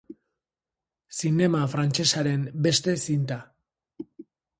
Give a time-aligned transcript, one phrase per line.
[1.19, 3.39] Zinema frantsesaren beste zinta.